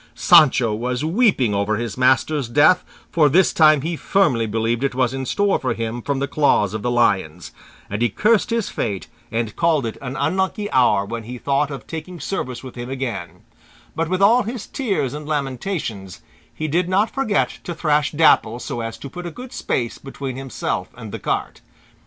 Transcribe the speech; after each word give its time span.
Sancho 0.15 0.73
was 0.73 1.05
weeping 1.05 1.53
over 1.53 1.75
his 1.75 1.95
master's 1.95 2.49
death, 2.49 2.83
for 3.11 3.29
this 3.29 3.53
time 3.53 3.81
he 3.83 3.95
firmly 3.95 4.47
believed 4.47 4.83
it 4.83 4.95
was 4.95 5.13
in 5.13 5.27
store 5.27 5.59
for 5.59 5.75
him 5.75 6.01
from 6.01 6.17
the 6.17 6.27
claws 6.27 6.73
of 6.73 6.81
the 6.81 6.89
lions; 6.89 7.51
and 7.87 8.01
he 8.01 8.09
cursed 8.09 8.49
his 8.49 8.67
fate 8.67 9.05
and 9.31 9.55
called 9.55 9.85
it 9.85 9.99
an 10.01 10.15
unlucky 10.15 10.71
hour 10.71 11.05
when 11.05 11.21
he 11.21 11.37
thought 11.37 11.69
of 11.69 11.85
taking 11.85 12.19
service 12.19 12.63
with 12.63 12.73
him 12.73 12.89
again; 12.89 13.41
but 13.95 14.09
with 14.09 14.23
all 14.23 14.41
his 14.41 14.65
tears 14.65 15.13
and 15.13 15.27
lamentations 15.27 16.21
he 16.51 16.67
did 16.67 16.89
not 16.89 17.11
forget 17.13 17.59
to 17.63 17.75
thrash 17.75 18.11
Dapple 18.11 18.57
so 18.57 18.81
as 18.81 18.97
to 18.97 19.07
put 19.07 19.27
a 19.27 19.29
good 19.29 19.53
space 19.53 19.99
between 19.99 20.35
himself 20.35 20.87
and 20.97 21.11
the 21.11 21.19
cart. 21.19 21.61